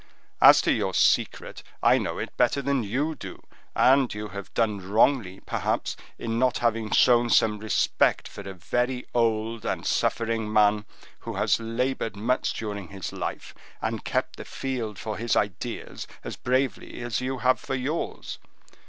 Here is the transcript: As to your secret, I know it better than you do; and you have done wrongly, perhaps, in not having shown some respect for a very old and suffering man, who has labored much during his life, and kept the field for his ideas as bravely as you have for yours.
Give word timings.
As 0.41 0.63
to 0.63 0.71
your 0.71 0.95
secret, 0.95 1.61
I 1.83 1.99
know 1.99 2.17
it 2.17 2.35
better 2.35 2.59
than 2.63 2.81
you 2.83 3.13
do; 3.13 3.39
and 3.75 4.11
you 4.11 4.29
have 4.29 4.51
done 4.55 4.79
wrongly, 4.91 5.41
perhaps, 5.41 5.95
in 6.17 6.39
not 6.39 6.57
having 6.57 6.89
shown 6.89 7.29
some 7.29 7.59
respect 7.59 8.27
for 8.27 8.41
a 8.49 8.55
very 8.55 9.05
old 9.13 9.63
and 9.63 9.85
suffering 9.85 10.51
man, 10.51 10.85
who 11.19 11.35
has 11.35 11.59
labored 11.59 12.15
much 12.15 12.51
during 12.53 12.87
his 12.87 13.13
life, 13.13 13.53
and 13.79 14.03
kept 14.03 14.37
the 14.37 14.43
field 14.45 14.97
for 14.97 15.17
his 15.17 15.35
ideas 15.35 16.07
as 16.23 16.35
bravely 16.35 16.99
as 17.03 17.21
you 17.21 17.37
have 17.37 17.59
for 17.59 17.75
yours. 17.75 18.39